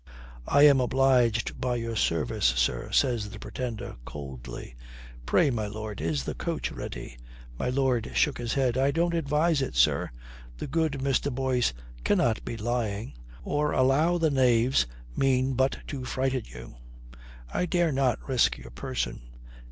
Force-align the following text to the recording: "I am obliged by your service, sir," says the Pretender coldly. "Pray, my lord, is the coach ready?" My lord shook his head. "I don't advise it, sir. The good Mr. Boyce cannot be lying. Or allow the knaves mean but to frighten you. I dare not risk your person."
"I 0.47 0.63
am 0.63 0.81
obliged 0.81 1.61
by 1.61 1.75
your 1.75 1.95
service, 1.95 2.47
sir," 2.47 2.89
says 2.91 3.29
the 3.29 3.37
Pretender 3.37 3.97
coldly. 4.03 4.75
"Pray, 5.27 5.51
my 5.51 5.67
lord, 5.67 6.01
is 6.01 6.23
the 6.23 6.33
coach 6.33 6.71
ready?" 6.71 7.19
My 7.59 7.69
lord 7.69 8.09
shook 8.15 8.39
his 8.39 8.55
head. 8.55 8.79
"I 8.79 8.89
don't 8.89 9.13
advise 9.13 9.61
it, 9.61 9.75
sir. 9.75 10.09
The 10.57 10.65
good 10.65 10.93
Mr. 10.93 11.31
Boyce 11.31 11.71
cannot 12.03 12.43
be 12.43 12.57
lying. 12.57 13.13
Or 13.43 13.73
allow 13.73 14.17
the 14.17 14.31
knaves 14.31 14.87
mean 15.15 15.53
but 15.53 15.77
to 15.85 16.03
frighten 16.03 16.45
you. 16.45 16.77
I 17.53 17.67
dare 17.67 17.91
not 17.91 18.27
risk 18.27 18.57
your 18.57 18.71
person." 18.71 19.21